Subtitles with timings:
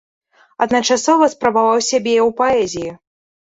[0.65, 2.95] Адначасова спрабаваў сябе ў паэзіі.